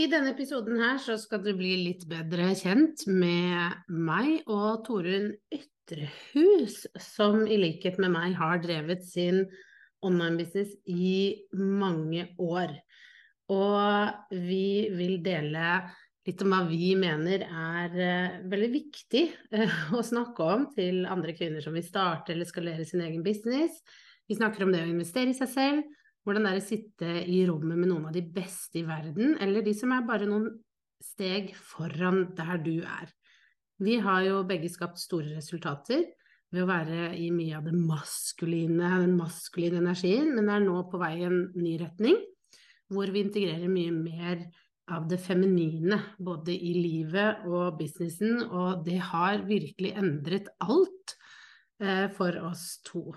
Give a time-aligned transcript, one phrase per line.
[0.00, 5.34] I denne episoden her så skal du bli litt bedre kjent med meg og Torunn
[5.52, 9.42] Ytrehus, som i likhet med meg har drevet sin
[10.00, 12.72] online-business i mange år.
[13.52, 15.82] Og vi vil dele
[16.24, 21.36] litt om hva vi mener er uh, veldig viktig uh, å snakke om til andre
[21.36, 23.82] kvinner som vil starte eller skalere sin egen business.
[24.24, 25.84] Vi snakker om det å investere i seg selv,
[26.22, 29.64] hvordan det er å sitte i rommet med noen av de beste i verden, eller
[29.64, 30.48] de som er bare noen
[31.02, 33.10] steg foran der du er.
[33.82, 36.04] Vi har jo begge skapt store resultater
[36.52, 41.00] ved å være i mye av det maskuline, den maskuline energien, men er nå på
[41.00, 42.20] vei i en ny retning,
[42.92, 44.44] hvor vi integrerer mye mer
[44.92, 51.16] av det feminine, både i livet og businessen, og det har virkelig endret alt
[51.82, 53.08] eh, for oss to.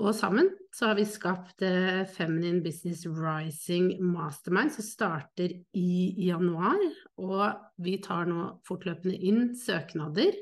[0.00, 5.92] Og sammen så har vi skapt eh, Feminine Business Rising Mastermind, som starter i
[6.24, 6.80] januar.
[7.20, 7.44] Og
[7.84, 10.38] vi tar nå fortløpende inn søknader.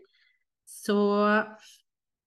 [0.68, 0.98] Så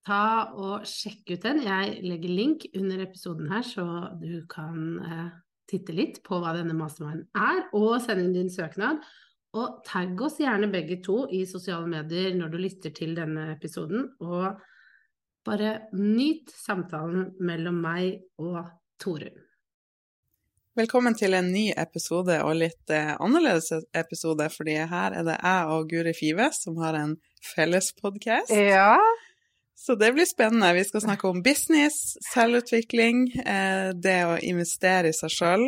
[0.08, 0.23] ta
[0.58, 1.62] og sjekk ut den.
[1.64, 3.86] Jeg legger link under episoden her, så
[4.20, 5.30] du kan eh,
[5.72, 9.00] titte litt på hva denne masterminden er, og sende inn din søknad.
[9.55, 14.10] Og tagg oss gjerne begge to i sosiale medier når du lytter til denne episoden.
[14.23, 14.60] Og
[15.46, 18.66] bare nyt samtalen mellom meg og
[19.02, 19.40] Torunn.
[20.78, 25.74] Velkommen til en ny episode, og litt eh, annerledes episode, fordi her er det jeg
[25.74, 28.54] og Guri Five som har en felles podkast.
[28.56, 28.96] Ja,
[29.76, 30.74] Så det blir spennende.
[30.78, 35.66] Vi skal snakke om business, selvutvikling, eh, det å investere i seg sjøl,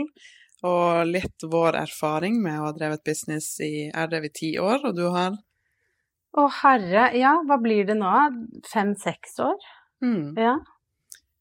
[0.63, 4.51] og litt vår erfaring med å ha drevet business i Jeg har drevet i ti
[4.61, 5.33] år, og du har
[6.35, 8.11] Å herre, ja, hva blir det nå?
[8.73, 9.57] Fem-seks år?
[10.03, 10.55] mm, Ja.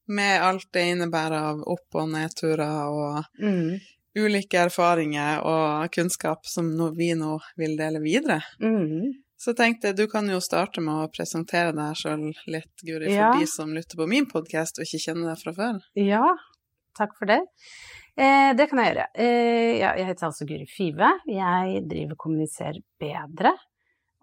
[0.09, 3.79] Med alt det innebærer av opp- og nedturer og Mm.
[4.17, 8.43] ulike erfaringer og kunnskap som vi nå vil dele videre.
[8.61, 9.13] Mm.
[9.39, 13.15] Så tenkte jeg du kan jo starte med å presentere deg sjøl litt, Guri, for
[13.15, 13.33] Ja.
[13.39, 15.81] de som lytter på min podkast og ikke kjenner deg fra før.
[15.97, 16.37] Ja,
[16.99, 17.41] takk for det.
[18.17, 19.07] Eh, det kan jeg gjøre.
[19.15, 21.21] Eh, ja, jeg heter altså Guri Five.
[21.27, 23.57] Jeg driver Kommuniser bedre.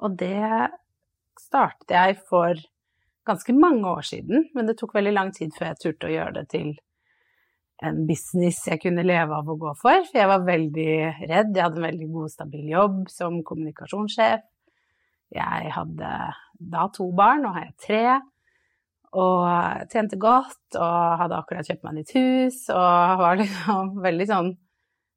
[0.06, 0.70] Og det
[1.40, 2.60] startet jeg for
[3.30, 6.38] ganske mange år siden, men det tok veldig lang tid før jeg turte å gjøre
[6.40, 6.72] det til
[7.86, 10.04] en business jeg kunne leve av å gå for.
[10.10, 10.90] For jeg var veldig
[11.30, 11.54] redd.
[11.54, 14.44] Jeg hadde en veldig god, stabil jobb som kommunikasjonssjef.
[15.36, 16.12] Jeg hadde
[16.74, 18.04] da to barn, nå har jeg tre.
[19.20, 24.52] Og tjente godt og hadde akkurat kjøpt meg nytt hus og var liksom veldig sånn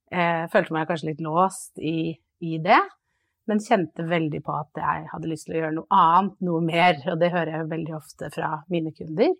[0.08, 2.78] eh, Følte meg kanskje litt låst i, i det,
[3.50, 7.00] men kjente veldig på at jeg hadde lyst til å gjøre noe annet, noe mer.
[7.10, 9.32] Og det hører jeg veldig ofte fra mine kunder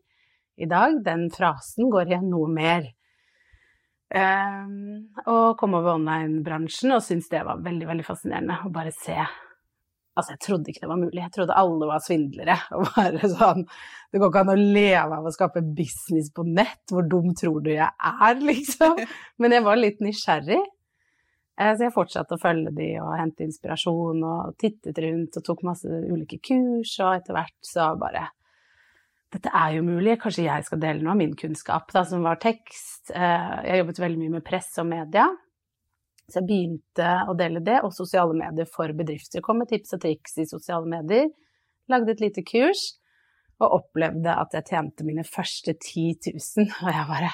[0.59, 0.99] i dag.
[1.05, 2.91] Den frasen går igjen noe mer.
[4.13, 9.17] Um, og kom over online-bransjen og syntes det var veldig, veldig fascinerende å bare se
[10.13, 11.21] Altså, jeg trodde ikke det var mulig.
[11.23, 12.57] Jeg trodde alle var svindlere.
[12.77, 16.83] Og bare sånn Det går ikke an å leve av å skape business på nett.
[16.93, 19.01] Hvor dum tror du jeg er, liksom?
[19.41, 20.61] Men jeg var litt nysgjerrig.
[21.61, 25.63] Eh, Så jeg fortsatte å følge de og hente inspirasjon og tittet rundt og tok
[25.69, 28.29] masse ulike kurs, og etter hvert så bare
[29.33, 32.37] Dette er jo mulig, kanskje jeg skal dele noe av min kunnskap, da, som var
[32.37, 33.09] tekst.
[33.17, 35.25] Eh, Jeg jobbet veldig mye med press og media.
[36.29, 39.41] Så jeg begynte å dele det, og sosiale medier for bedrifter.
[39.41, 41.31] Kom med tips og triks i sosiale medier.
[41.89, 42.83] Lagde et lite kurs,
[43.59, 46.69] og opplevde at jeg tjente mine første 10 000.
[46.85, 47.33] Og jeg bare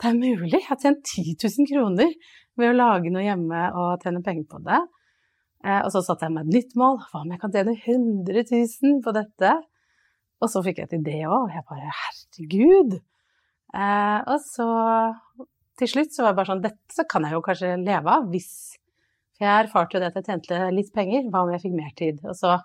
[0.00, 0.54] Det er mulig!
[0.54, 2.14] Jeg har tjent 10 000 kroner
[2.56, 4.78] ved å lage noe hjemme og tjene penger på det.
[5.60, 6.96] Eh, og så satte jeg meg et nytt mål.
[7.10, 9.50] Hva om jeg kan tjene 100 000 på dette?
[10.40, 12.96] Og så fikk jeg et idé òg, jeg bare Herregud!
[13.76, 14.68] Eh, og så
[15.80, 18.50] til slutt så var jeg bare sånn Dette kan jeg jo kanskje leve av hvis
[19.40, 21.28] jeg erfarte jo det at jeg tjente litt penger.
[21.28, 22.24] Hva om jeg fikk mer tid?
[22.24, 22.56] Og så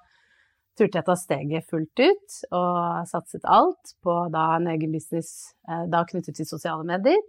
[0.76, 5.86] turte jeg ta steget fullt ut og satset alt på da en egen business eh,
[5.92, 7.22] da knyttet til sosiale medier.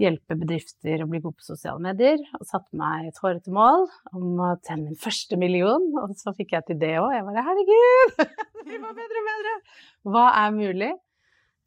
[0.00, 2.22] Hjelpe bedrifter å bli gode på sosiale medier.
[2.38, 3.84] Og satte meg et hårete mål
[4.16, 5.90] om å tjene min første million.
[6.00, 7.10] Og så fikk jeg til det òg.
[7.18, 8.14] Jeg bare herregud,
[8.70, 9.54] det var bedre og bedre!
[10.08, 10.90] Hva er mulig?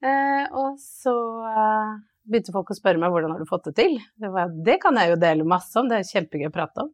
[0.04, 1.14] Eh, og så
[1.52, 1.94] eh,
[2.26, 4.00] begynte folk å spørre meg hvordan har du fått det til.
[4.18, 6.90] Det, var, det kan jeg jo dele masse om, det er kjempegøy å prate om.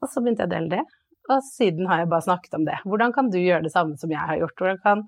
[0.00, 0.84] Og så begynte jeg å dele det.
[1.30, 2.78] Og siden har jeg bare snakket om det.
[2.88, 4.56] Hvordan kan du gjøre det samme som jeg har gjort?
[4.58, 5.04] Hvordan kan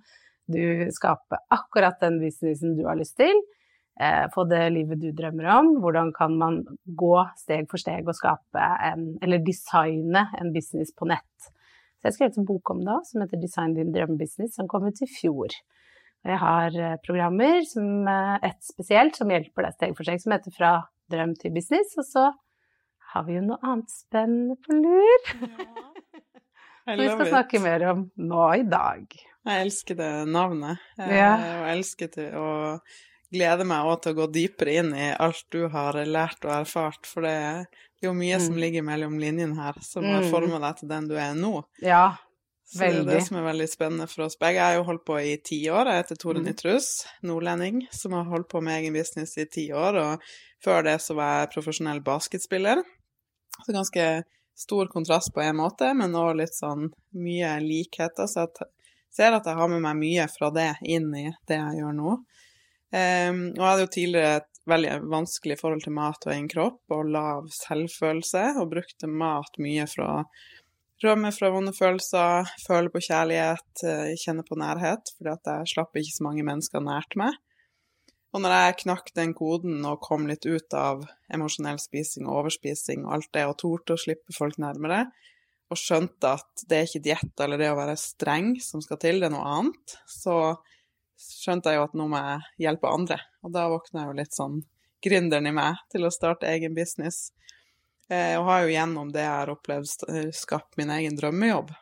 [0.52, 0.62] du
[0.94, 3.34] skape akkurat den businessen du har lyst til?
[4.00, 5.74] Eh, få det livet du drømmer om?
[5.82, 11.10] Hvordan kan man gå steg for steg og skape en, eller designe en business på
[11.10, 11.50] nett?
[12.00, 15.02] Så jeg skrev en bok om det som heter 'Design din drømmebusiness', som kom ut
[15.02, 15.52] i fjor.
[16.24, 20.20] Og jeg har eh, programmer, som, eh, et spesielt, som hjelper deg steg for steg,
[20.20, 20.72] som heter 'Fra
[21.10, 21.94] drøm til business'.
[21.98, 22.32] Og så
[23.12, 25.30] har vi jo noe annet spennende på lur.
[26.82, 26.96] Ja.
[26.96, 29.04] Som vi skal snakke mer om nå i dag.
[29.46, 30.82] Jeg elsker det navnet.
[30.98, 31.30] Jeg, ja.
[31.60, 32.48] Og elsker til å
[33.32, 37.06] glede meg òg til å gå dypere inn i alt du har lært og erfart,
[37.06, 38.44] for det er jo mye mm.
[38.48, 40.28] som ligger mellom linjene her, som har mm.
[40.34, 41.54] forma deg til den du er nå.
[41.86, 42.16] Ja,
[42.72, 43.04] så veldig.
[43.04, 44.56] det er det som er veldig spennende for oss begge.
[44.56, 45.90] Jeg har jo holdt på i ti år.
[45.90, 46.46] Jeg heter Tore mm.
[46.48, 46.88] Nytrus,
[47.28, 49.98] nordlending, som har holdt på med egen business i ti år.
[50.00, 50.26] Og
[50.64, 52.80] før det så var jeg profesjonell basketspiller.
[53.60, 54.06] Så ganske
[54.58, 58.28] stor kontrast på en måte, men òg litt sånn mye likheter.
[58.30, 58.70] Så jeg
[59.12, 62.16] ser at jeg har med meg mye fra det inn i det jeg gjør nå.
[62.92, 66.92] Um, og jeg hadde jo tidligere et veldig vanskelig forhold til mat og egen kropp
[66.94, 70.10] og lav selvfølelse, og brukte mat mye fra
[71.02, 75.98] rømme fra vonde følelser, føle på kjærlighet, eh, kjenne på nærhet, fordi at jeg slapp
[75.98, 77.34] ikke så mange mennesker nært meg.
[78.32, 83.04] Og når jeg knakk den koden og kom litt ut av emosjonell spising og overspising
[83.04, 85.04] og alt det, og torde å slippe folk nærmere,
[85.72, 89.20] og skjønte at det er ikke diett eller det å være streng som skal til,
[89.20, 90.56] det er noe annet, så
[91.16, 93.18] skjønte jeg jo at nå må jeg hjelpe andre.
[93.44, 94.58] Og da våkna jeg jo litt sånn
[95.02, 97.30] gründeren i meg til å starte egen business.
[98.08, 100.06] Eh, og har jo gjennom det jeg har opplevd,
[100.36, 101.72] skapt min egen drømmejobb,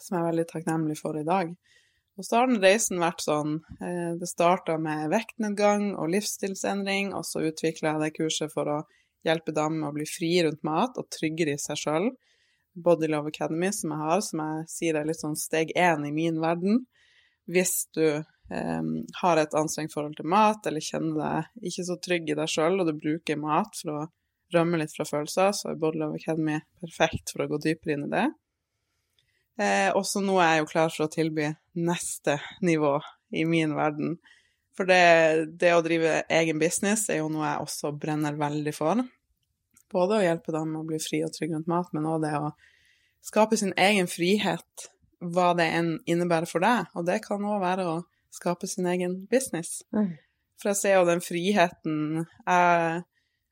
[0.00, 1.52] som jeg er veldig takknemlig for i dag.
[2.20, 7.24] Og så har den reisen vært sånn eh, Det starta med vektnedgang og livsstilsendring, og
[7.24, 8.80] så utvikla jeg det kurset for å
[9.24, 12.10] hjelpe damer med å bli fri rundt mat og tryggere i seg sjøl.
[12.76, 16.12] Body Love Academy, som jeg har, som jeg sier er litt sånn steg én i
[16.12, 16.82] min verden.
[17.48, 22.28] Hvis du eh, har et anstrengt forhold til mat, eller kjenner deg ikke så trygg
[22.34, 24.06] i deg sjøl, og du bruker mat for å
[24.52, 28.06] rømme litt fra følelser, så er Body Love Academy perfekt for å gå dypere inn
[28.10, 28.28] i det.
[29.60, 32.94] Eh, også nå er jeg jo klar for å tilby neste nivå
[33.36, 34.14] i min verden.
[34.76, 39.02] For det, det, å drive egen business er jo noe jeg også brenner veldig for.
[39.92, 42.54] Både å hjelpe dem å bli fri og trygg rundt mat, men òg det å
[43.26, 44.88] skape sin egen frihet,
[45.20, 46.88] hva det enn innebærer for deg.
[46.96, 47.96] Og det kan òg være å
[48.32, 49.82] skape sin egen business.
[49.92, 50.14] Mm.
[50.60, 53.02] For jeg ser jo den friheten jeg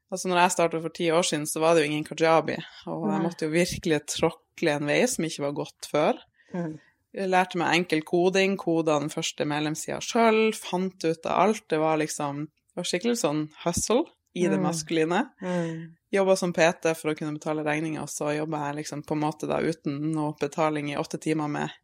[0.09, 2.57] Altså, når jeg startet for ti år siden, så var det jo ingen kajabi,
[2.89, 6.21] og jeg måtte jo virkelig tråkle en vei som ikke var gått før.
[6.55, 6.79] Mm.
[7.19, 11.65] Jeg lærte meg enkel koding, koda den første medlemssida sjøl, fant ut av alt.
[11.69, 14.05] Det var liksom Det var skikkelig sånn hustle
[14.39, 14.63] i det mm.
[14.63, 15.25] maskuline.
[15.43, 15.97] Mm.
[16.15, 19.23] Jobba som PT for å kunne betale regninger, og så jobba jeg liksom på en
[19.25, 21.75] måte da uten noe betaling i åtte timer med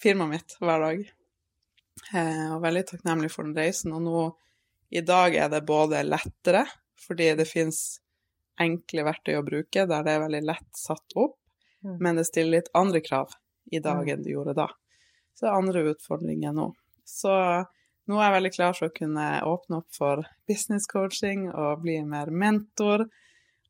[0.00, 1.04] firmaet mitt hver dag.
[2.10, 3.94] Eh, og veldig takknemlig for den reisen.
[3.94, 4.24] Og nå
[4.90, 6.64] i dag er det både lettere
[7.00, 8.00] fordi det fins
[8.60, 11.38] enkle verktøy å bruke der det er veldig lett satt opp,
[11.84, 11.96] mm.
[12.02, 13.32] men det stiller litt andre krav
[13.72, 14.68] i dag enn det gjorde da.
[15.34, 16.66] Så det er andre utfordringer nå.
[17.08, 17.32] Så
[18.10, 22.00] nå er jeg veldig klar for å kunne åpne opp for business coaching og bli
[22.04, 23.06] mer mentor,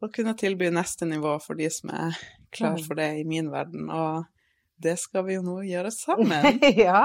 [0.01, 2.17] og kunne tilby neste nivå for de som er
[2.57, 3.91] klar for det i min verden.
[3.93, 4.25] Og
[4.81, 6.63] det skal vi jo nå gjøre sammen.
[6.73, 7.05] ja.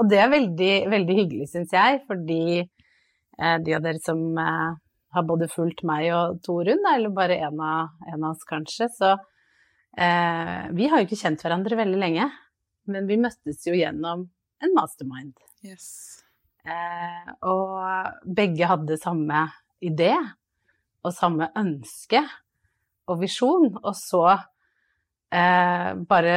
[0.00, 4.76] Og det er veldig, veldig hyggelig, syns jeg, fordi eh, de av dere som eh,
[5.14, 8.88] har både fulgt meg og Torunn, eller bare en av, en av oss kanskje.
[8.94, 12.28] Så eh, vi har jo ikke kjent hverandre veldig lenge,
[12.90, 14.28] men vi møttes jo gjennom
[14.60, 15.34] en mastermind.
[15.66, 15.88] Yes.
[16.64, 19.46] Eh, og begge hadde samme
[19.80, 20.12] idé
[21.00, 22.20] og samme ønske
[23.10, 24.26] og visjon, og så
[25.32, 26.34] eh, bare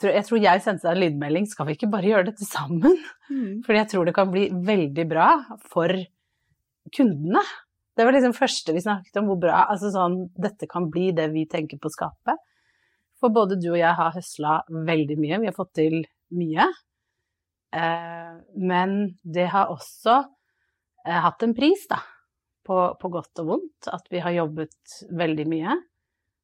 [0.00, 2.94] jeg tror jeg sendte deg en lydmelding, skal vi ikke bare gjøre dette sammen?
[3.28, 3.60] Mm.
[3.66, 5.26] Fordi jeg tror det kan bli veldig bra
[5.68, 5.92] for
[6.94, 7.42] kundene.
[7.96, 11.28] Det var liksom første vi snakket om, hvor bra altså sånn, dette kan bli det
[11.34, 12.36] vi tenker på å skape.
[13.20, 15.98] For både du og jeg har høsla veldig mye, vi har fått til
[16.36, 16.68] mye.
[17.76, 20.16] Eh, men det har også
[21.04, 22.00] eh, hatt en pris, da,
[22.66, 25.78] på, på, godt og vondt, at vi har jobbet veldig mye.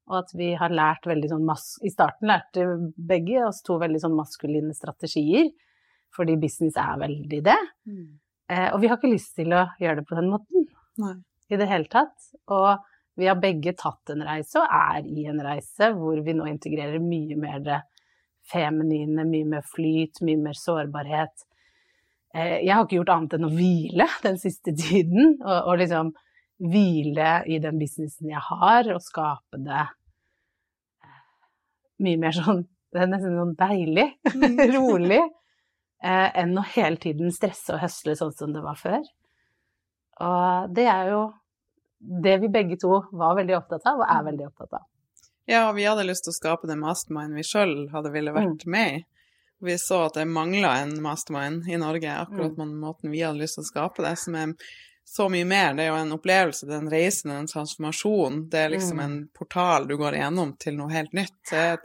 [0.06, 1.48] og at vi har lært veldig sånn
[1.82, 5.48] I starten lærte begge oss to veldig sånn maskuline strategier,
[6.14, 7.58] fordi business er veldig det.
[7.88, 8.12] Mm.
[8.50, 10.68] Eh, og vi har ikke lyst til å gjøre det på den måten
[11.02, 11.16] Nei.
[11.50, 12.30] i det hele tatt.
[12.52, 12.84] Og
[13.16, 17.02] vi har begge tatt en reise og er i en reise hvor vi nå integrerer
[17.02, 17.80] mye mer det
[18.46, 21.46] feminine, mye mer flyt, mye mer sårbarhet.
[22.36, 26.12] Eh, jeg har ikke gjort annet enn å hvile den siste tiden, og, og liksom
[26.62, 29.82] hvile i den businessen jeg har, og skape det
[31.04, 31.20] eh,
[32.06, 34.06] mye mer sånn Det er nesten sånn deilig,
[34.76, 35.32] rolig, eh,
[36.06, 39.02] enn å hele tiden stresse og høsle sånn som det var før.
[40.26, 41.22] Og det er jo
[41.98, 44.86] det vi begge to var veldig opptatt av, og er veldig opptatt av.
[45.46, 48.66] Ja, og vi hadde lyst til å skape det mastermind vi sjøl hadde ville vært
[48.70, 49.04] med i.
[49.64, 53.40] Vi så at det mangla en mastermind i Norge, akkurat på den måten vi hadde
[53.40, 54.52] lyst til å skape det, som er
[55.06, 55.76] så mye mer.
[55.78, 58.42] Det er jo en opplevelse, det er en reise, det er en transformasjon.
[58.52, 61.38] Det er liksom en portal du går igjennom til noe helt nytt.
[61.48, 61.78] Så jeg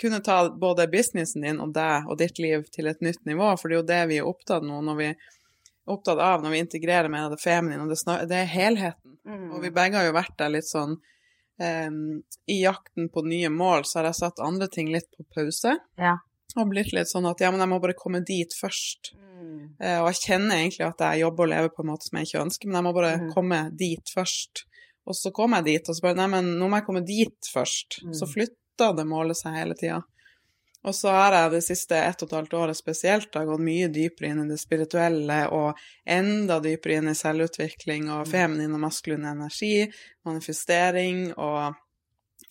[0.00, 3.68] kunne ta både businessen din og deg og ditt liv til et nytt nivå, for
[3.68, 5.08] det er jo det vi er opptatt nå når vi
[5.86, 9.12] opptatt av når vi integrerer mer av det feminine, og det, det er helheten.
[9.54, 12.00] Og vi begge har jo vært der litt sånn um,
[12.46, 15.76] I jakten på nye mål så har jeg satt andre ting litt på pause.
[15.98, 16.16] Ja.
[16.56, 19.12] Og blitt litt sånn at ja, men jeg må bare komme dit først.
[19.78, 22.28] Eh, og jeg kjenner egentlig at jeg jobber og lever på en måte som jeg
[22.30, 23.26] ikke ønsker, men jeg må bare Mm.
[23.34, 24.62] komme dit først.
[25.06, 27.50] Og så kom jeg dit, og så bare Nei, men nå må jeg komme dit
[27.52, 27.98] først.
[28.06, 28.14] Mm.
[28.16, 28.26] Så
[28.76, 30.02] flytta det måler seg hele tida.
[30.84, 33.88] Og så har jeg det siste ett og et halvt året spesielt da, gått mye
[33.88, 35.74] dypere inn i det spirituelle og
[36.06, 39.88] enda dypere inn i selvutvikling og feminin og maskulin energi,
[40.24, 41.74] manifestering og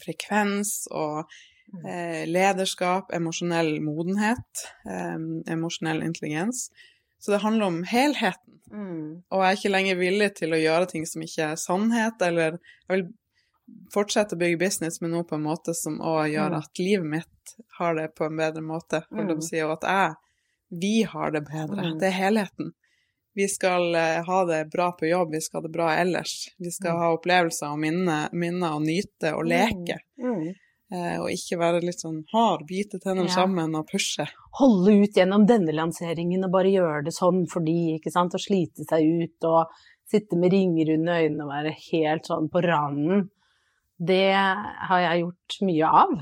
[0.03, 1.23] frekvens og
[1.85, 5.15] eh, lederskap, emosjonell modenhet, eh,
[5.55, 6.67] emosjonell intelligens.
[7.19, 8.59] Så det handler om helheten.
[9.31, 12.57] Og jeg er ikke lenger villig til å gjøre ting som ikke er sannhet, eller
[12.57, 13.07] jeg vil
[13.93, 16.57] fortsette å bygge business, men nå på en måte som òg gjør Mm.
[16.57, 20.15] at livet mitt har det på en bedre måte, for de sier jo at jeg,
[20.71, 21.93] vi har det bedre.
[21.93, 21.99] Mm.
[21.99, 22.73] Det er helheten.
[23.35, 26.49] Vi skal eh, ha det bra på jobb, vi skal ha det bra ellers.
[26.59, 26.99] Vi skal Mm.
[26.99, 29.97] ha opplevelser og minner, minne og nyte og leke.
[30.93, 33.33] Eh, og ikke være litt sånn hard, bite tennene Ja.
[33.41, 34.27] sammen og pushe.
[34.59, 38.85] Holde ut gjennom denne lanseringen og bare gjøre det sånn fordi, ikke sant, og slite
[38.87, 39.67] seg ut og
[40.07, 43.29] sitte med ringer under øynene og være helt sånn på randen.
[43.97, 46.15] Det har jeg gjort mye av.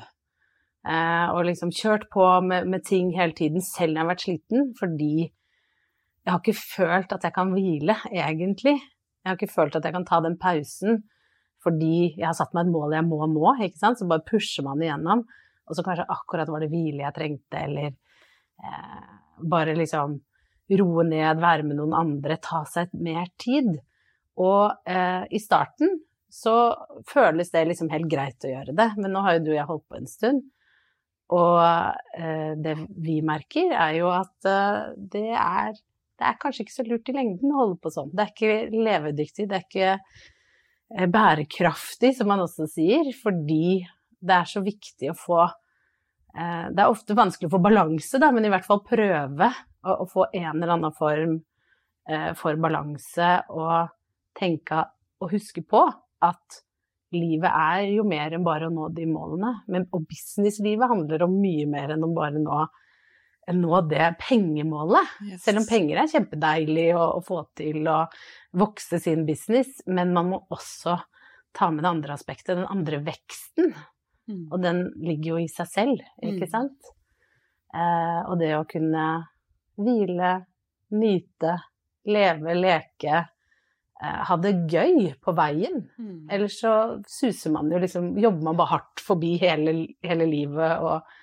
[0.83, 4.25] Eh, og liksom kjørt på med, med ting hele tiden, selv når jeg har vært
[4.25, 8.75] sliten, fordi jeg har ikke følt at jeg kan hvile, egentlig.
[9.23, 11.03] Jeg har ikke følt at jeg kan ta den pausen
[11.63, 14.65] fordi jeg har satt meg et mål jeg må nå, ikke sant, så bare pusher
[14.65, 15.23] man igjennom.
[15.63, 19.13] Og så kanskje akkurat var det hvile jeg trengte, eller eh,
[19.47, 20.17] bare liksom
[20.79, 23.71] roe ned, være med noen andre, ta seg mer tid.
[24.43, 26.01] Og eh, i starten
[26.33, 26.57] så
[27.09, 29.69] føles det liksom helt greit å gjøre det, men nå har jo du og jeg
[29.69, 30.43] holdt på en stund.
[31.33, 31.59] Og
[32.17, 35.75] eh, det vi merker, er jo at eh, det er
[36.19, 38.11] det er kanskje ikke så lurt i lengden å holde på sånn.
[38.13, 43.81] Det er ikke levedyktig, det er ikke eh, bærekraftig, som man også sier, fordi
[44.23, 48.29] det er så viktig å få eh, Det er ofte vanskelig å få balanse, da,
[48.35, 51.35] men i hvert fall prøve å, å få en eller annen form
[52.07, 53.91] eh, for balanse og
[54.37, 54.85] tenke
[55.23, 55.83] og huske på
[56.23, 56.61] at
[57.13, 59.51] livet er jo mer enn bare å nå de målene.
[59.69, 62.61] Men, og businesslivet handler om mye mer enn å bare nå,
[63.53, 65.11] nå det pengemålet.
[65.27, 65.43] Yes.
[65.45, 67.99] Selv om penger er kjempedeilig å, å få til å
[68.57, 70.97] vokse sin business, men man må også
[71.53, 73.75] ta med det andre aspektet, den andre veksten.
[74.31, 74.45] Mm.
[74.49, 76.53] Og den ligger jo i seg selv, ikke Mm.
[76.55, 76.93] sant?
[77.73, 79.05] Eh, og det å kunne
[79.77, 80.31] hvile,
[80.93, 81.53] nyte,
[82.05, 83.23] leve, leke,
[84.01, 85.85] ha det gøy på veien.
[85.97, 86.29] Mm.
[86.33, 86.73] Ellers så
[87.07, 91.13] suser man jo liksom Jobber man bare hardt forbi hele, hele livet og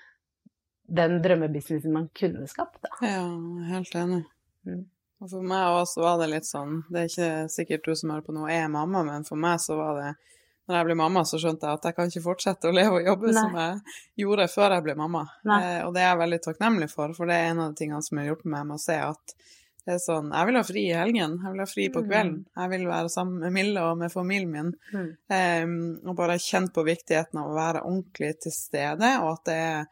[0.90, 2.90] den drømmebusinessen man kunne skapt, da.
[3.06, 3.26] Ja,
[3.70, 4.24] helt enig.
[4.66, 4.88] Mm.
[5.20, 8.24] Og for meg også var det litt sånn Det er ikke sikkert du som hører
[8.24, 10.10] på nå er mamma, men for meg så var det
[10.68, 13.08] Når jeg ble mamma, så skjønte jeg at jeg kan ikke fortsette å leve og
[13.10, 13.36] jobbe Nei.
[13.36, 15.24] som jeg gjorde før jeg ble mamma.
[15.44, 18.06] Eh, og det er jeg veldig takknemlig for, for det er en av de tingene
[18.06, 19.34] som har hjulpet meg med å se at
[19.86, 22.08] det er sånn Jeg vil ha fri i helgen, jeg vil ha fri på Mm.
[22.10, 24.74] kvelden, jeg vil være sammen med Mille og med familien min.
[24.92, 25.16] Mm.
[25.30, 29.54] Um, og bare kjent på viktigheten av å være ordentlig til stede, og at det
[29.54, 29.86] er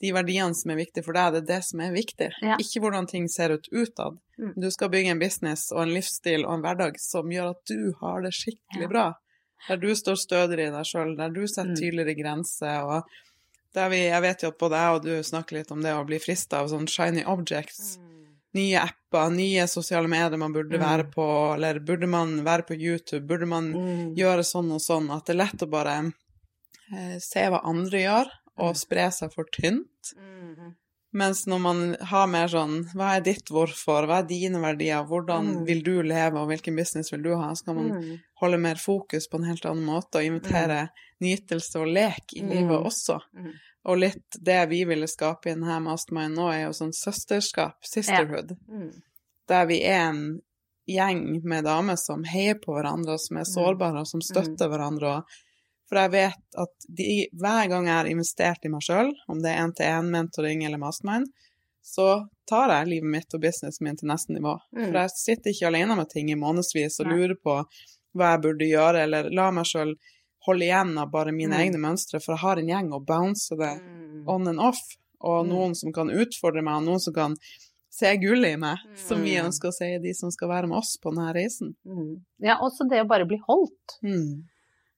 [0.00, 2.30] de verdiene som er viktige for deg, det er det som er viktig.
[2.42, 2.56] Ja.
[2.60, 4.18] Ikke hvordan ting ser ut utad.
[4.38, 4.52] Mm.
[4.60, 7.94] Du skal bygge en business og en livsstil og en hverdag som gjør at du
[8.00, 8.88] har det skikkelig Ja.
[8.88, 9.14] bra.
[9.68, 11.76] Der du står stødigere i deg sjøl, der du setter Mm.
[11.76, 12.82] tydeligere grenser.
[12.84, 13.04] og
[13.74, 16.04] der vi, Jeg vet jo at både jeg og du snakker litt om det å
[16.06, 17.98] bli frista av sånne shiny objects.
[18.54, 20.80] Nye apper, nye sosiale medier man burde Mm.
[20.84, 24.14] være på, eller burde man være på YouTube, burde man Mm.
[24.16, 26.12] gjøre sånn og sånn, at det er lett å bare
[26.94, 28.26] eh, se hva andre gjør,
[28.58, 28.76] og Mm.
[28.76, 30.14] spre seg for tynt.
[31.14, 31.80] Mens når man
[32.10, 34.06] har mer sånn Hva er ditt hvorfor?
[34.10, 35.04] Hva er dine verdier?
[35.06, 35.66] Hvordan Mm.
[35.68, 37.52] vil du leve, og hvilken business vil du ha?
[37.54, 38.18] Så kan man Mm.
[38.40, 40.88] holde mer fokus på en helt annen måte og invitere
[41.22, 42.84] nytelse og lek i livet Mm.
[42.86, 43.20] også.
[43.36, 43.52] Mm.
[43.86, 48.56] Og litt det vi ville skape i denne mastermind nå, er jo sånn søsterskap, sisterhood,
[48.68, 49.02] Mm.
[49.46, 50.40] der vi er en
[50.88, 53.54] gjeng med damer som heier på hverandre, og som er Mm.
[53.54, 55.16] sårbare, og som støtter hverandre.
[55.18, 55.24] og
[55.88, 59.50] For jeg vet at de, hver gang jeg har investert i meg sjøl, om det
[59.52, 61.26] er én-til-én, mentoring eller mastermind,
[61.84, 64.54] så tar jeg livet mitt og businessen min til neste nivå.
[64.72, 64.86] Mm.
[64.86, 67.58] For jeg sitter ikke alene med ting i månedsvis og lurer på
[68.16, 69.94] hva jeg burde gjøre, eller la meg sjøl
[70.46, 71.60] holde igjen av bare mine Mm.
[71.60, 74.24] egne mønstre, for jeg har en gjeng å bounce det Mm.
[74.28, 74.80] on and off,
[75.20, 75.50] og Mm.
[75.52, 77.36] noen som kan utfordre meg, og noen som kan
[77.90, 79.46] se gull i meg, som vi Mm.
[79.46, 81.74] ønsker å se i de som skal være med oss på denne reisen.
[81.86, 82.22] Mm.
[82.40, 83.98] Ja, også det å bare bli holdt.
[84.02, 84.44] Mm.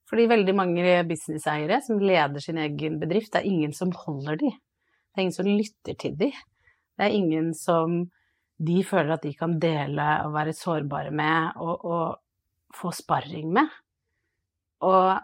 [0.07, 4.51] Fordi veldig mange businesseiere som leder sin egen bedrift, det er ingen som holder de.
[4.51, 6.29] Det er ingen som lytter til de.
[6.97, 7.97] Det er ingen som
[8.57, 13.67] de føler at de kan dele og være sårbare med og, og få sparring med.
[14.87, 15.17] Og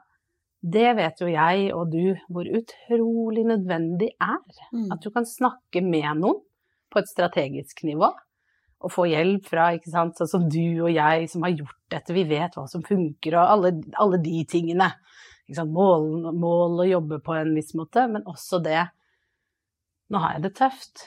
[0.63, 4.43] det vet jo jeg og du hvor utrolig nødvendig er.
[4.71, 4.91] Mm.
[4.93, 6.43] At du kan snakke med noen
[6.93, 8.11] på et strategisk nivå.
[8.83, 12.15] Og få hjelp fra, ikke sant, sånn som du og jeg som har gjort dette,
[12.15, 13.71] vi vet hva som funker, og alle,
[14.01, 14.89] alle de tingene.
[15.53, 18.81] Mål, mål å jobbe på en viss måte, men også det
[20.11, 21.01] Nå har jeg det tøft.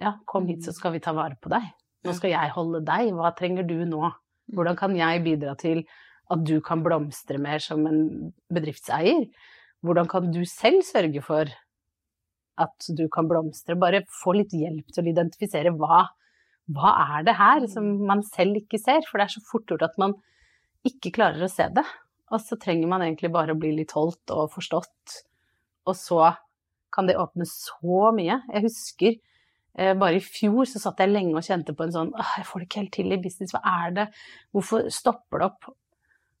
[0.00, 1.68] Ja, kom hit, så skal vi ta vare på deg.
[2.04, 3.12] Nå skal jeg holde deg.
[3.14, 4.08] Hva trenger du nå?
[4.52, 5.84] Hvordan kan jeg bidra til
[6.32, 9.28] at du kan blomstre mer som en bedriftseier?
[9.84, 11.52] Hvordan kan du selv sørge for
[12.64, 13.78] at du kan blomstre?
[13.78, 16.06] Bare få litt hjelp til å identifisere hva,
[16.72, 19.04] hva er det her som man selv ikke ser?
[19.08, 20.16] For det er så fort gjort at man
[20.88, 21.84] ikke klarer å se det.
[22.32, 25.20] Og så trenger man egentlig bare å bli litt holdt og forstått.
[25.84, 26.32] Og så
[26.94, 28.40] kan det åpne så mye.
[28.54, 32.12] Jeg husker eh, bare i fjor så satt jeg lenge og kjente på en sånn
[32.16, 34.06] Åh, jeg får det ikke helt til i business, hva er det?
[34.54, 35.72] Hvorfor stopper det opp?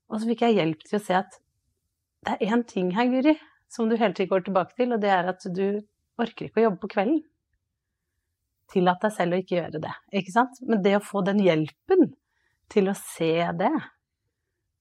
[0.08, 1.40] Og så fikk jeg hjelp til å se at
[2.24, 3.34] det er én ting her, Guri,
[3.68, 5.66] som du hele tiden går tilbake til, og det er at du
[6.20, 7.18] orker ikke å jobbe på kvelden.
[8.72, 10.60] Tillat deg selv å ikke gjøre det, ikke sant?
[10.64, 12.14] Men det å få den hjelpen
[12.72, 13.74] til å se det,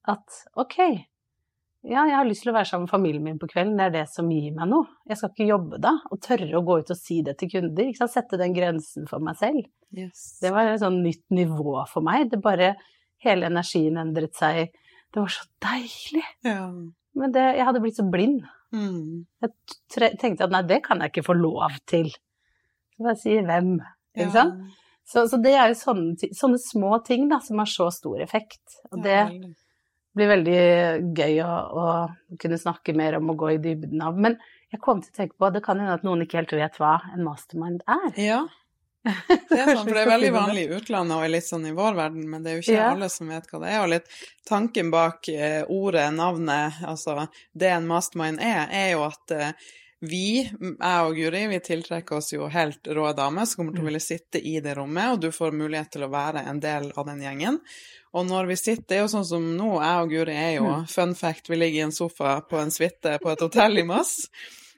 [0.09, 0.77] at ok,
[1.83, 3.95] ja, jeg har lyst til å være sammen med familien min på kvelden, det er
[3.97, 4.87] det som gir meg noe.
[5.09, 7.89] Jeg skal ikke jobbe da, og tørre å gå ut og si det til kunder,
[7.89, 8.15] ikke sant?
[8.15, 9.67] Sette den grensen for meg selv.
[9.91, 10.23] Yes.
[10.39, 12.29] Det var et sånn nytt nivå for meg.
[12.31, 12.73] Det bare
[13.23, 14.73] Hele energien endret seg.
[15.13, 16.25] Det var så deilig.
[16.43, 16.65] Ja.
[17.15, 18.41] Men det, jeg hadde blitt så blind.
[18.75, 19.23] Mm.
[19.45, 22.09] Jeg tenkte at nei, det kan jeg ikke få lov til.
[22.99, 23.75] Bare si hvem,
[24.15, 24.31] ikke Ja.
[24.31, 24.79] sant?
[25.05, 28.61] Så, så det er jo sånne, sånne små ting da, som har så stor effekt.
[28.91, 29.17] Og det
[30.15, 34.15] blir veldig gøy å, å kunne snakke mer om og gå i dybden av.
[34.17, 34.37] Men
[34.71, 36.93] jeg kom til å tenke på, det kan hende at noen ikke helt vet hva
[37.13, 38.11] en mastermind er.
[38.21, 38.41] Ja.
[39.03, 41.97] Det er sånn, for det er veldig vanlig i utlandet og litt sånn i vår
[41.97, 42.85] verden, men det er jo ikke Ja.
[42.93, 43.79] alle som vet hva det er.
[43.83, 44.07] Og litt
[44.47, 49.51] tanken bak eh, ordet, navnet, altså det en mastermind er, er jo at eh,
[50.03, 53.87] vi, jeg og Guri, vi tiltrekker oss jo helt rå damer som kommer til å
[53.87, 57.07] ville sitte i det rommet, og du får mulighet til å være en del av
[57.07, 57.59] den gjengen.
[58.13, 60.73] Og når vi sitter, det er jo sånn som nå, jeg og Guri er jo,
[60.91, 64.17] fun fact, vi ligger i en sofa på en suite på et hotell i Moss,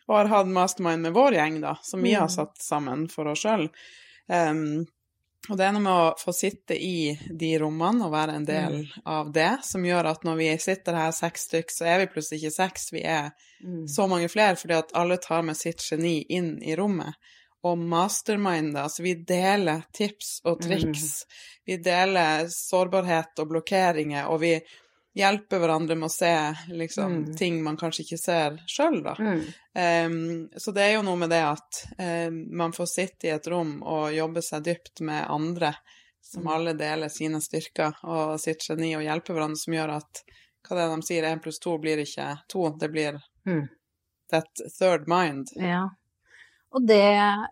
[0.05, 3.41] og har hatt mastermind med vår gjeng, da, som vi har satt sammen for oss
[3.41, 3.65] sjøl.
[4.29, 4.85] Um,
[5.49, 8.77] og det er noe med å få sitte i de rommene og være en del
[9.05, 12.41] av det, som gjør at når vi sitter her seks stykk, så er vi plutselig
[12.41, 13.31] ikke seks, vi er
[13.89, 17.13] så mange flere, fordi at alle tar med sitt geni inn i rommet.
[17.65, 21.23] Og mastermind, altså vi deler tips og triks,
[21.65, 24.53] vi deler sårbarhet og blokkeringer, og vi
[25.15, 26.31] hjelper hverandre med å se
[26.75, 27.35] liksom, Mm.
[27.39, 29.13] ting man kanskje ikke ser sjøl, da.
[29.15, 29.43] Mm.
[29.75, 33.47] Um, så det er jo noe med det at um, man får sitte i et
[33.47, 35.73] rom og jobbe seg dypt med andre
[36.25, 36.51] som Mm.
[36.55, 40.23] alle deler sine styrker og sitt geni og hjelper hverandre, som gjør at
[40.67, 43.69] hva det er de sier, én pluss to blir ikke to, det blir Mm.
[44.31, 44.49] that
[44.79, 45.47] third mind.
[45.55, 45.83] Ja.
[46.73, 46.99] Og det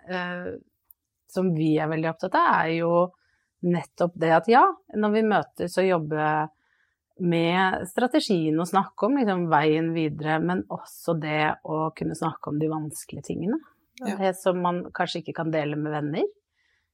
[0.10, 0.56] eh,
[1.30, 3.12] som vi er veldig opptatt av, er jo
[3.64, 4.66] nettopp det at ja,
[4.98, 6.50] når vi møtes og jobber
[7.22, 12.58] med strategien å snakke om liksom, veien videre, men også det å kunne snakke om
[12.62, 13.60] de vanskelige tingene.
[14.02, 14.16] Ja.
[14.18, 16.26] Det som man kanskje ikke kan dele med venner.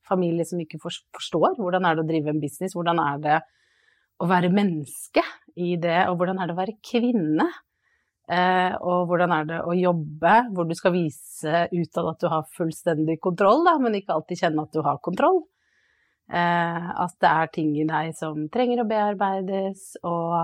[0.10, 1.56] Familie som ikke forstår.
[1.60, 2.76] Hvordan er det å drive en business?
[2.76, 3.40] Hvordan er det
[4.20, 5.24] å være menneske
[5.56, 6.02] i det?
[6.10, 7.48] Og hvordan er det å være kvinne?
[8.30, 12.52] Eh, og hvordan er det å jobbe hvor du skal vise utad at du har
[12.58, 15.42] fullstendig kontroll, da, men ikke alltid kjenne at du har kontroll.
[16.30, 20.36] Eh, at det er ting i deg som trenger å bearbeides, og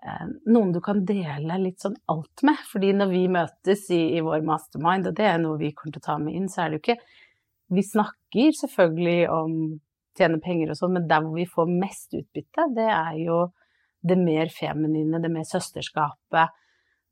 [0.00, 2.62] eh, noen du kan dele litt sånn alt med.
[2.70, 6.04] Fordi når vi møtes i, i vår mastermind, og det er noe vi kommer til
[6.04, 7.00] å ta med inn, så er det jo ikke
[7.68, 9.56] Vi snakker selvfølgelig om
[10.16, 13.42] tjene penger og sånn, men der hvor vi får mest utbytte, det er jo
[14.08, 16.56] det mer feminine, det mer søsterskapet.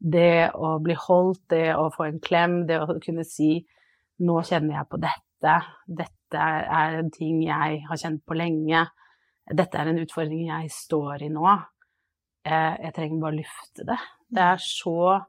[0.01, 3.67] Det å bli holdt, det å få en klem, det å kunne si
[4.17, 8.89] 'nå kjenner jeg på dette', 'dette er en ting jeg har kjent på lenge',
[9.53, 11.65] 'dette er en utfordring jeg står i nå'.
[12.45, 13.99] Eh, jeg trenger bare å lufte det.
[14.31, 15.25] Det er så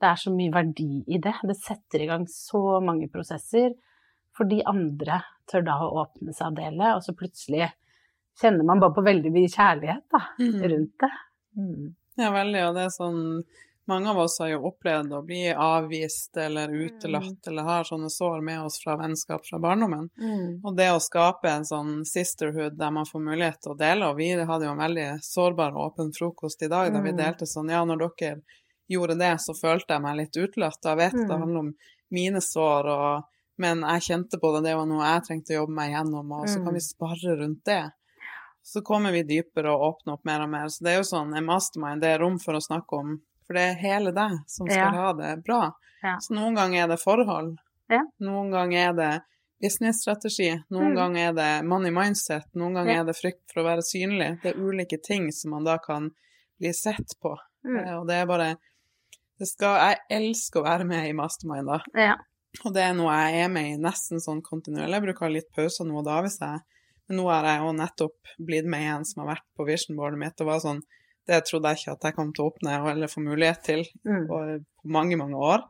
[0.00, 1.34] det er så mye verdi i det.
[1.42, 3.72] Det setter i gang så mange prosesser.
[4.36, 7.70] Fordi andre tør da å åpne seg og dele, og så plutselig
[8.36, 10.60] kjenner man bare på veldig mye kjærlighet da, Mm.
[10.70, 11.10] rundt det.
[11.56, 11.94] Mm.
[12.18, 13.44] Ja, veldig, og det er sånn
[13.88, 18.40] Mange av oss har jo opplevd å bli avvist eller utelatt eller har sånne sår
[18.42, 20.08] med oss fra vennskap fra barndommen.
[20.18, 20.60] Mm.
[20.66, 24.16] Og det å skape en sånn sisterhood der man får mulighet til å dele, og
[24.18, 27.16] vi hadde jo en veldig sårbar og åpen frokost i dag, da vi Mm.
[27.22, 28.42] delte sånn Ja, når dere
[28.90, 30.78] gjorde det, så følte jeg meg litt utelatt.
[30.84, 31.40] Og jeg vet det Mm.
[31.40, 31.74] handler om
[32.10, 33.24] mine sår, og,
[33.58, 36.48] men jeg kjente på det, det var noe jeg trengte å jobbe meg gjennom, og
[36.48, 36.74] så kan Mm.
[36.74, 37.92] vi spare rundt det.
[38.64, 40.66] Så kommer vi dypere og åpner opp mer og mer.
[40.66, 43.54] Så det er jo sånn, en mastermind, det er rom for å snakke om, for
[43.54, 44.90] det er hele deg som skal Ja.
[44.90, 45.60] ha det bra.
[46.02, 46.16] Ja.
[46.20, 47.56] Så noen ganger er det forhold,
[47.90, 48.02] Ja.
[48.20, 49.22] noen ganger er det
[49.62, 50.96] businessstrategi, noen Mm.
[50.96, 54.42] ganger er det money mindset, noen ganger er det frykt for å være synlig.
[54.42, 56.10] Det er ulike ting som man da kan
[56.60, 57.36] bli sett på.
[57.64, 57.78] Mm.
[57.86, 58.56] Eh, Og det er bare
[59.38, 61.80] det skal, Jeg elsker å være med i mastermind, da.
[61.94, 62.14] Ja.
[62.64, 64.92] Og det er noe jeg er med i nesten sånn kontinuerlig.
[64.94, 66.60] Jeg bruker litt pauser nå og da hvis jeg
[67.08, 70.40] Men nå har jeg jo nettopp blitt med en som har vært på visionboardet mitt
[70.40, 70.80] og var sånn
[71.26, 74.26] Det trodde jeg ikke at jeg kom til å åpne eller få mulighet til Mm.
[74.28, 75.64] på mange, mange år.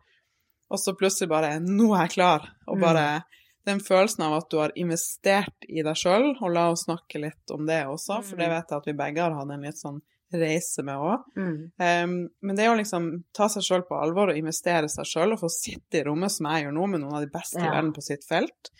[0.70, 2.48] Og så plutselig bare Nå er jeg klar!
[2.68, 2.80] Og Mm.
[2.82, 3.24] bare
[3.66, 7.50] den følelsen av at du har investert i deg sjøl, og la oss snakke litt
[7.50, 8.54] om det også, for det Mm.
[8.54, 10.00] vet jeg at vi begge har hatt en litt sånn
[10.32, 11.22] reise med òg.
[11.36, 11.72] Mm.
[11.78, 15.40] Um, men det å liksom ta seg sjøl på alvor og investere seg sjøl og
[15.40, 17.72] få sitte i rommet som jeg gjør nå, med noen av de beste i Ja.
[17.72, 18.70] verden på sitt felt,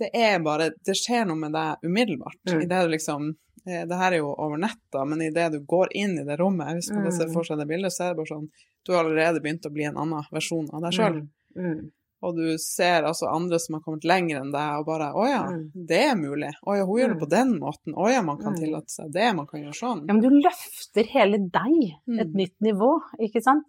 [0.00, 2.40] det er bare Det skjer noe med deg umiddelbart.
[2.48, 2.62] Mm.
[2.64, 3.28] I det du liksom
[3.68, 6.74] eh, Det her er jo over netta, men idet du går inn i det rommet,
[6.80, 7.32] hvis man Mm.
[7.34, 8.48] for seg det bildet, så er det bare sånn
[8.86, 11.18] Du har allerede begynt å bli en annen versjon av deg sjøl.
[11.56, 11.64] Mm.
[11.72, 11.90] Mm.
[12.22, 15.42] Og du ser altså andre som har kommet lenger enn deg, og bare Å ja,
[15.48, 15.70] Mm.
[15.86, 16.50] det er mulig.
[16.66, 17.24] Å ja, hun gjør det Mm.
[17.24, 17.94] på den måten.
[17.96, 18.60] Å ja, man kan Mm.
[18.60, 19.34] tillate seg det.
[19.36, 20.04] Man kan gjøre sånn.
[20.08, 22.34] Ja, men du løfter hele deg et Mm.
[22.36, 23.68] nytt nivå, ikke sant?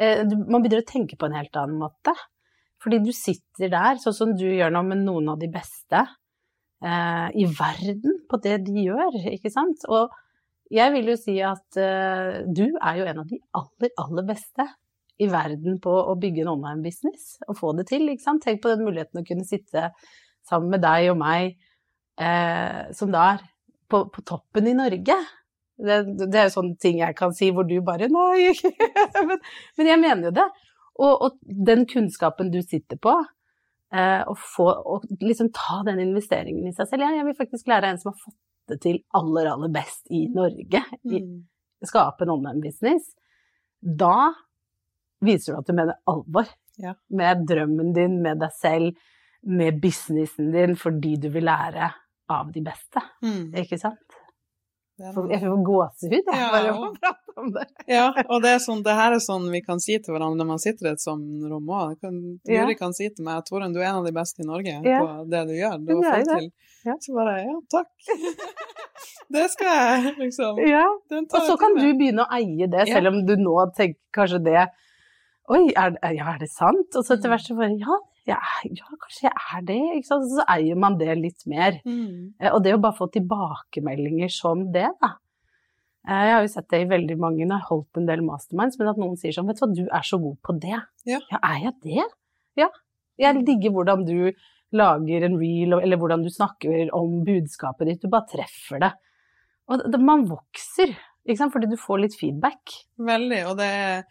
[0.00, 2.12] Eh, man begynner å tenke på en helt annen måte.
[2.84, 6.02] Fordi du sitter der, sånn som du gjør nå med noen av de beste
[6.84, 9.86] eh, i verden på det de gjør, ikke sant?
[9.88, 10.12] Og
[10.74, 14.66] jeg vil jo si at eh, du er jo en av de aller, aller beste
[15.22, 18.44] i verden på å bygge en online-business og få det til, ikke sant?
[18.44, 19.88] Tenk på den muligheten å kunne sitte
[20.44, 21.54] sammen med deg og meg,
[22.20, 23.46] eh, som da er
[23.88, 25.16] på, på toppen i Norge.
[25.74, 28.52] Det, det er jo sånne ting jeg kan si hvor du bare Nei,
[29.28, 29.40] men,
[29.78, 30.48] men jeg mener jo det.
[30.98, 33.14] Og, og den kunnskapen du sitter på,
[33.94, 37.02] eh, å få og liksom ta den investeringen i seg selv.
[37.02, 38.38] Ja, jeg vil faktisk lære en som har fått
[38.70, 40.84] det til aller, aller best i Norge.
[41.04, 41.42] I, Mm.
[41.84, 43.10] skape en online-business.
[43.82, 44.32] Da
[45.20, 46.46] viser du at du mener alvor
[46.78, 46.94] Ja.
[47.10, 48.96] med drømmen din, med deg selv,
[49.46, 51.92] med businessen din, fordi du vil lære
[52.30, 53.02] av de beste.
[53.22, 53.52] Mm.
[53.54, 53.98] Ikke sant?
[53.98, 57.64] Det er For- noe- Jeg får gåsehud, Ja, bare av å prate om det.
[57.90, 60.60] Ja, og det sånn, det her er sånn vi kan si til hverandre når man
[60.62, 61.96] sitter i et sånt rom òg.
[62.46, 62.68] Ja.
[62.78, 65.00] Kan si til meg at Torunn, du er en av de beste i Norge Ja.
[65.02, 65.82] på det du gjør.
[65.82, 66.48] Du har fått til.
[67.02, 67.90] Så bare ja, takk.
[69.34, 70.62] det skal jeg, liksom.
[70.62, 70.86] Ja.
[71.24, 74.64] Og så kan du begynne å eie det, selv om du nå tenker kanskje det
[75.52, 76.94] Oi, er, ja, er det sant?
[76.96, 80.04] Og så etter hvert så bare ja, ja, ja, kanskje jeg er det.
[80.08, 81.80] Så eier man det litt mer.
[81.84, 82.34] Mm.
[82.40, 85.10] Eh, Og det å bare få tilbakemeldinger som det, da.
[86.08, 88.24] Eh, Jeg har jo sett det i veldig mange når jeg har holdt en del
[88.24, 90.80] masterminds, men at noen sier sånn Vet du hva, du er så god på det.
[91.08, 91.20] Ja.
[91.42, 92.04] er jeg det?
[92.56, 92.68] Ja.
[93.20, 94.32] Jeg digger hvordan du
[94.74, 98.00] lager en reel, eller hvordan du snakker om budskapet ditt.
[98.02, 98.92] Du bare treffer det.
[99.70, 100.90] Og det, man vokser,
[101.24, 102.74] ikke sant, fordi du får litt feedback.
[102.98, 104.02] Veldig, og det er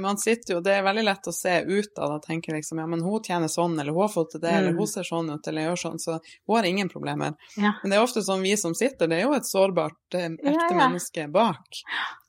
[0.00, 2.78] man sitter jo, Det er veldig lett å se ut av det og tenke liksom,
[2.78, 4.78] ja, men hun tjener sånn, eller hun har fått til det, eller Mm.
[4.78, 6.12] hun ser sånn ut, eller gjør sånn, så
[6.46, 7.34] hun har ingen problemer.
[7.56, 7.72] Ja.
[7.82, 10.44] Men det er ofte sånn vi som sitter, det er jo et sårbart, eh, ekte
[10.54, 10.76] Ja, ja.
[10.88, 11.66] menneske bak.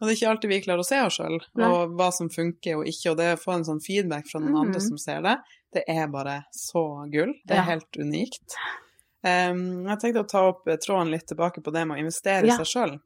[0.01, 2.77] Og det er ikke alltid vi klarer å se oss sjøl, og hva som funker
[2.81, 4.87] og ikke, og det å få en sånn feedback fra noen andre Mhm.
[4.87, 5.37] som ser det,
[5.73, 7.33] det er bare så gull.
[7.45, 8.55] Det er helt unikt.
[9.23, 12.45] Um, jeg tenkte å ta opp eh, tråden litt tilbake på det med å investere
[12.47, 12.99] i seg sjøl.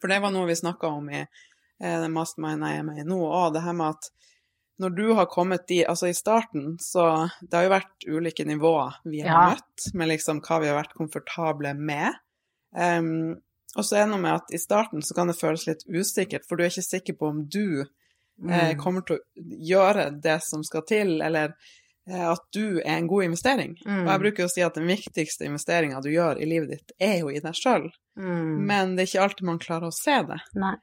[0.00, 1.26] For det var noe vi snakka om i eh,
[1.80, 4.10] den masterminden jeg er med i nå, og det her med at
[4.78, 8.94] når du har kommet dit Altså, i starten, så Det har jo vært ulike nivåer
[9.04, 9.54] vi har Ja.
[9.54, 12.12] møtt, med liksom hva vi har vært komfortable med.
[12.76, 13.36] Um,
[13.76, 16.46] Og så er det noe med at i starten så kan det føles litt usikkert,
[16.48, 18.78] for du er ikke sikker på om du eh, Mm.
[18.78, 19.20] kommer til å
[19.64, 21.54] gjøre det som skal til, eller
[22.08, 23.76] eh, at du er en god investering.
[23.86, 24.02] Mm.
[24.06, 26.92] Og jeg bruker jo å si at den viktigste investeringa du gjør i livet ditt,
[27.00, 28.66] er jo i deg sjøl, Mm.
[28.66, 30.40] men det er ikke alltid man klarer å se det.
[30.54, 30.76] Nei.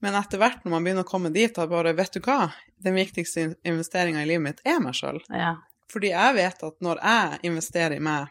[0.00, 2.52] Men etter hvert når man begynner å komme dit at bare, vet du hva,
[2.84, 5.18] den viktigste investeringa i livet mitt er meg sjøl.
[5.34, 5.56] Ja.
[5.90, 8.28] Fordi jeg vet at når jeg investerer i meg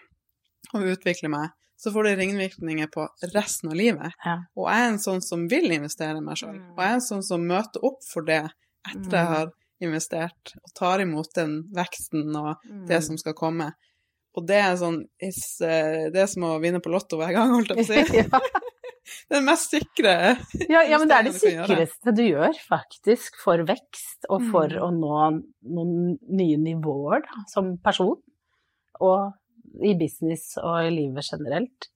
[0.74, 3.04] og utvikler meg, så får det ringvirkninger på
[3.36, 4.16] resten av livet.
[4.26, 4.38] Ja.
[4.58, 6.56] Og jeg er en sånn som vil investere i meg sjøl.
[6.58, 6.72] Mm.
[6.74, 8.40] Og jeg er en sånn som møter opp for det
[8.88, 9.34] etter jeg Mm.
[9.36, 9.52] har
[9.82, 12.88] investert, og tar imot den veksten og Mm.
[12.88, 13.74] det som skal komme.
[14.36, 17.70] Og det er sånn eh, Det er som å vinne på Lotto hver gang, holdt
[17.70, 18.24] jeg på å si.
[19.32, 20.14] Den mest sikre
[20.68, 24.82] Ja, ja, men det er det sikreste du gjør, faktisk, for vekst og for Mm.
[24.84, 25.20] å nå
[25.78, 28.18] noen nye nivåer da, som person.
[29.00, 29.34] Og
[29.84, 31.90] i business og i livet generelt.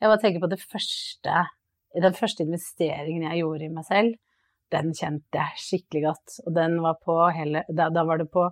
[0.00, 1.46] Jeg bare tenker på det første
[1.96, 4.16] Den første investeringen jeg gjorde i meg selv,
[4.74, 6.34] den kjente jeg skikkelig godt.
[6.46, 8.50] Og den var på hele Da, da var det på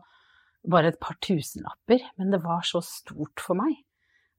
[0.71, 3.75] bare et par tusenlapper, men det var så stort for meg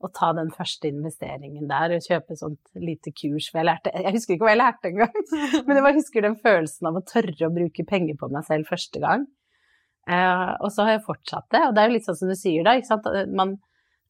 [0.05, 3.49] å ta den første investeringen der og kjøpe sånt lite kurs.
[3.51, 5.15] For jeg lærte Jeg husker ikke hva jeg lærte engang,
[5.65, 8.69] men jeg bare husker den følelsen av å tørre å bruke penger på meg selv
[8.71, 9.27] første gang.
[10.05, 12.37] Eh, og så har jeg fortsatt det, og det er jo litt sånn som du
[12.37, 13.09] sier da, ikke sant.
[13.33, 13.55] Man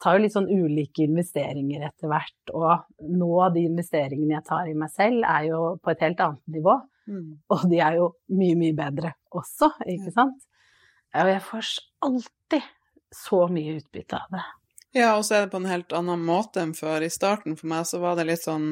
[0.03, 4.75] tar jo litt sånn ulike investeringer etter hvert, og nå de investeringene jeg tar i
[4.77, 6.75] meg selv, er jo på et helt annet nivå.
[7.05, 7.31] Mm.
[7.53, 10.45] Og de er jo mye, mye bedre også, ikke sant.
[11.15, 11.71] Og jeg får
[12.03, 12.69] alltid
[13.15, 14.45] så mye utbytte av det.
[14.95, 17.03] Ja, og så er det på en helt annen måte enn før.
[17.03, 18.69] I starten for meg så var det litt sånn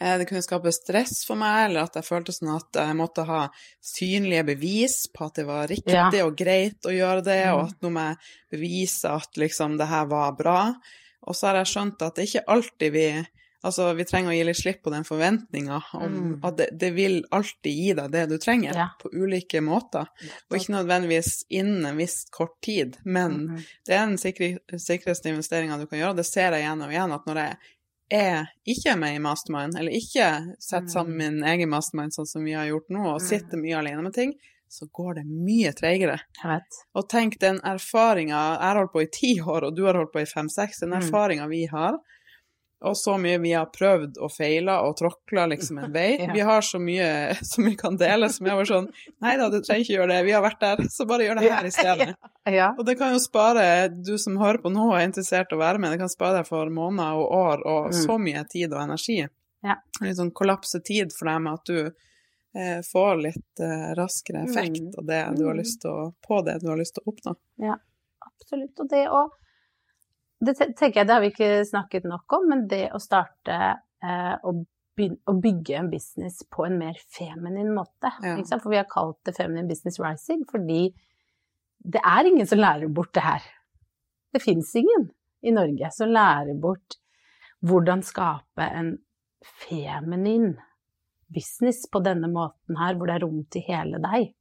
[0.00, 3.24] eh, Det kunne skape stress for meg, eller at jeg følte sånn at jeg måtte
[3.28, 3.40] ha
[3.84, 6.10] synlige bevis på at det var riktig Ja.
[6.24, 7.68] og greit å gjøre det, og Mm.
[7.68, 8.16] at nå må jeg
[8.60, 10.74] bevise at liksom det her var bra.
[11.26, 13.26] Og så har jeg skjønt at det er ikke alltid vi
[13.62, 16.44] Altså, vi trenger å gi litt slipp på den forventninga om Mm.
[16.44, 18.88] at det, det vil alltid gi deg det du trenger, Ja.
[18.98, 20.06] på ulike måter.
[20.50, 23.64] Og ikke nødvendigvis innen en viss kort tid, men Mhm.
[23.86, 26.16] det er den sikre, sikreste investeringa du kan gjøre.
[26.16, 27.56] Det ser jeg igjen og igjen, at når jeg
[28.12, 32.52] er ikke med i mastermind, eller ikke setter sammen min egen mastermind sånn som vi
[32.52, 33.28] har gjort nå, og Mm.
[33.28, 34.32] sitter mye alene med ting,
[34.70, 36.18] så går det mye treigere.
[36.94, 40.12] Og tenk den erfaringa Jeg har holdt på i ti år, og du har holdt
[40.12, 40.80] på i fem-seks.
[40.80, 41.02] Den Mm.
[41.02, 41.98] erfaringa vi har,
[42.80, 46.16] og så mye vi har prøvd og feila og tråkla liksom en vei.
[46.36, 47.08] Vi har så mye
[47.50, 48.86] som vi kan dele, som jeg var sånn
[49.20, 51.50] Nei da, du trenger ikke gjøre det, vi har vært der, så bare gjør det
[51.52, 52.14] her i stedet.
[52.78, 55.60] Og det kan jo spare, du som hører på nå og er interessert i å
[55.60, 57.98] være med, det kan spare deg for måneder og år og Mm.
[58.04, 59.18] så mye tid og energi.
[59.66, 59.74] Ja.
[60.00, 61.78] Litt sånn kollapse tid for deg med at du
[62.56, 64.94] eh, får litt eh, raskere effekt Mm.
[64.98, 67.36] av det du har lyst til å, på det du har lyst til å oppnå.
[67.68, 67.76] Ja,
[68.24, 68.72] Absolutt.
[68.80, 69.20] Og det å
[70.40, 73.56] Det tenker jeg, det har vi ikke snakket nok om, men det å starte
[74.00, 74.54] eh, å,
[75.00, 78.10] bygge en business på en mer feminin måte.
[78.24, 78.34] Ja.
[78.56, 80.90] For vi har kalt det Feminine Business Rising fordi
[81.80, 83.46] det er ingen som lærer bort det her.
[84.32, 85.08] Det fins ingen
[85.40, 86.98] i Norge som lærer bort
[87.64, 88.92] hvordan skape en
[89.64, 90.52] feminin
[91.32, 94.32] business på denne måten her, hvor det er rom til hele deg.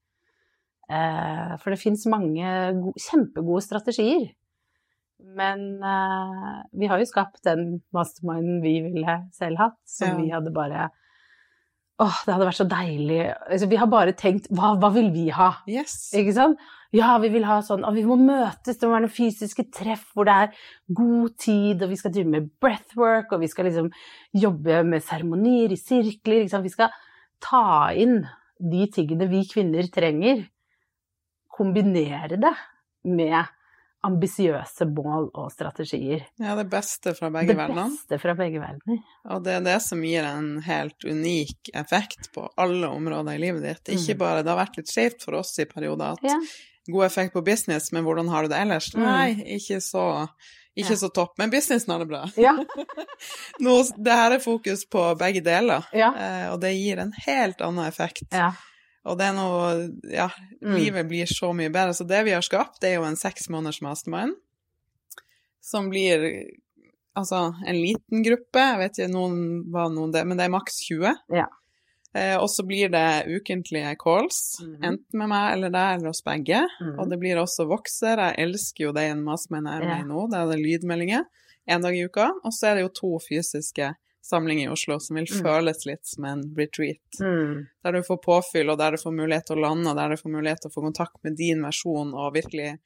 [0.89, 2.51] Eh, for det fins mange
[2.97, 4.31] kjempegode strategier.
[5.19, 10.17] Men uh, vi har jo skapt den masterminden vi ville selv hatt, som Ja.
[10.23, 10.89] vi hadde bare
[11.99, 13.17] Åh, det hadde vært så deilig.
[13.51, 15.49] Altså, vi har bare tenkt hva, hva vil vi ha?
[15.67, 16.13] Yes!
[16.15, 16.61] Ikke sant?
[16.95, 20.05] Ja, vi vil ha sånn, og vi må møtes, det må være noen fysiske treff
[20.15, 20.61] hvor det er
[20.95, 23.91] god tid, og vi skal drive med breathwork, og vi skal liksom
[24.31, 26.69] jobbe med seremonier i sirkler, ikke sant?
[26.69, 26.95] Vi skal
[27.43, 28.21] ta inn
[28.63, 30.47] de tingene vi kvinner trenger,
[31.51, 32.55] kombinere det
[33.11, 33.43] med
[34.05, 36.21] ambisiøse mål og strategier.
[36.39, 37.89] Ja, det beste fra begge verdener.
[37.89, 39.01] det beste fra begge verdener.
[39.29, 43.63] Og det er det som gir en helt unik effekt på alle områder i livet
[43.63, 43.93] ditt.
[43.97, 44.19] Ikke Mm.
[44.19, 46.39] bare Det har vært litt skjevt for oss i perioder at Ja.
[46.91, 48.93] god effekt på business, men hvordan har du det ellers?
[48.95, 49.03] Mm.
[49.03, 50.29] Nei, ikke så
[50.77, 50.95] ikke Ja.
[50.95, 52.25] så topp, men businessen har det bra.
[52.37, 52.53] Ja,
[53.59, 57.59] Nå, det her er fokus på begge deler, ja, eh, og det gir en helt
[57.61, 58.23] annen effekt.
[58.31, 58.53] ja.
[59.07, 60.29] Og det er noe Ja,
[60.61, 60.75] Mm.
[60.75, 61.93] livet blir så mye bedre.
[61.93, 64.35] Så det vi har skapt, det er jo en seks måneders mastermind,
[65.61, 66.25] som blir
[67.15, 68.59] altså en liten gruppe.
[68.59, 69.39] Jeg vet ikke noen,
[69.71, 71.15] hva noen det, men det er maks 20.
[71.35, 71.47] Ja.
[72.15, 74.75] Eh, og så blir det ukentlige calls, mm.
[74.83, 76.63] enten med meg eller deg eller oss begge.
[76.81, 76.95] Mm.
[76.99, 78.17] Og det blir også vokser.
[78.17, 79.99] Jeg elsker jo det i en er med Ja.
[80.01, 80.27] i nå.
[80.29, 81.23] Det er det lydmeldinger
[81.67, 82.31] en dag i uka.
[82.43, 83.95] Og så er det jo to fysiske
[84.29, 85.41] samlinger i Oslo som vil Mm.
[85.43, 87.01] føles litt som en retreat.
[87.19, 87.65] Mm.
[87.83, 90.15] Der du får påfyll, og der du får mulighet til å lande, og der du
[90.21, 92.77] får mulighet til å få kontakt med din versjon og virkelig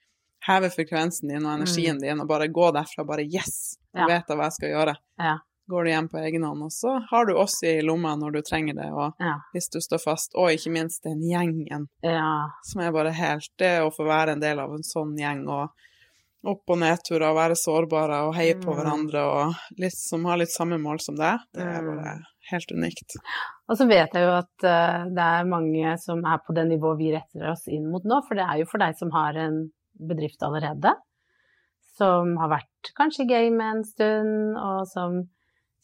[0.48, 3.78] heve frekvensen din og energien din, og bare gå derfra bare Yes!
[3.96, 4.08] Nå Ja.
[4.08, 4.96] vet jeg hva jeg skal gjøre.
[5.20, 5.38] Ja.
[5.70, 6.62] går du hjem på egen hånd.
[6.62, 9.36] Og så har du oss i lomma når du trenger det, og Ja.
[9.56, 10.32] hvis du står fast.
[10.36, 12.50] Og ikke minst den gjengen ja.
[12.66, 15.70] som er bare helt Det å få være en del av en sånn gjeng og
[16.44, 18.76] opp- og nedturer og være sårbare og heie på Mm.
[18.78, 21.96] hverandre og litt, som har litt samme mål som deg, det er Mm.
[21.96, 22.16] bare
[22.52, 23.16] helt unikt.
[23.70, 26.98] Og så vet jeg jo at uh, det er mange som er på det nivået
[27.00, 29.72] vi retter oss inn mot nå, for det er jo for deg som har en
[29.98, 30.92] bedrift allerede,
[31.98, 35.22] som har vært kanskje i gamet en stund, og som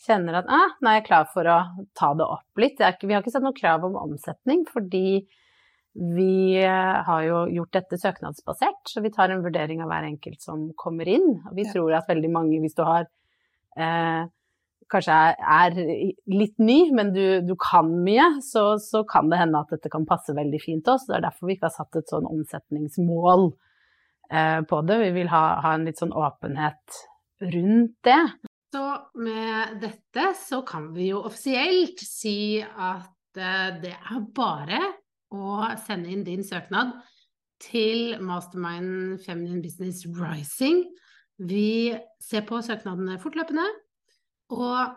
[0.06, 1.58] kjenner at ah, nå er jeg klar for å
[1.96, 2.80] ta det opp litt.
[2.80, 5.22] Ikke, vi har ikke sett noe krav om omsetning, fordi
[6.00, 10.42] vi eh, har jo gjort dette søknadsbasert, så vi tar en vurdering av hver enkelt
[10.46, 11.42] som kommer inn.
[11.50, 11.74] Og vi Ja.
[11.74, 13.08] tror at veldig mange, hvis du har
[13.78, 14.28] eh,
[14.90, 15.76] kanskje er, er
[16.32, 20.08] litt ny, men du, du kan mye, så, så kan det hende at dette kan
[20.10, 21.06] passe veldig fint oss.
[21.10, 23.50] Det er derfor vi ikke har satt et sånn omsetningsmål
[24.32, 24.98] eh, på det.
[25.04, 27.04] Vi vil ha, ha en litt sånn åpenhet
[27.44, 28.22] rundt det.
[28.74, 28.86] Så
[29.18, 34.82] med dette så kan vi jo offisielt si at eh, det er bare
[35.36, 36.96] å sende inn din søknad
[37.64, 40.86] til Mastermind Feminine Business Rising.
[41.40, 43.66] Vi ser på søknadene fortløpende,
[44.56, 44.96] og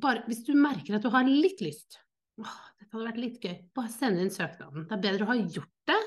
[0.00, 1.98] bare hvis du merker at du har litt lyst
[2.40, 3.56] Åh, dette hadde vært litt gøy.
[3.76, 4.86] Bare send inn søknaden.
[4.88, 5.98] Det er bedre å ha gjort det,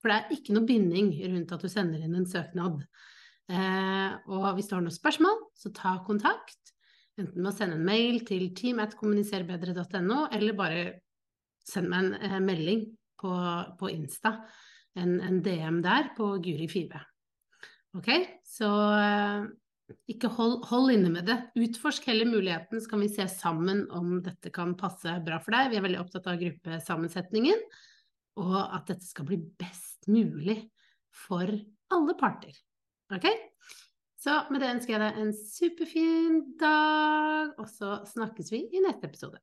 [0.00, 2.80] for det er ikke noe binding rundt at du sender inn en søknad.
[3.48, 6.72] Eh, og hvis du har noen spørsmål, så ta kontakt.
[7.18, 10.82] Enten med å sende en mail til team.kommuniserbedre.no, eller bare
[11.68, 12.84] send meg en eh, melding
[13.20, 13.32] på,
[13.78, 14.38] på Insta.
[14.98, 17.00] En, en DM der på Guri Five.
[17.96, 18.10] Ok,
[18.46, 19.48] så eh,
[20.12, 21.38] ikke hold, hold inne med det.
[21.58, 25.72] Utforsk heller muligheten, så kan vi se sammen om dette kan passe bra for deg.
[25.72, 27.62] Vi er veldig opptatt av gruppesammensetningen,
[28.42, 30.60] og at dette skal bli best mulig
[31.26, 31.50] for
[31.94, 32.52] alle parter.
[33.14, 33.26] Ok?
[34.18, 39.08] Så med det ønsker jeg deg en superfin dag, og så snakkes vi i neste
[39.08, 39.40] episode.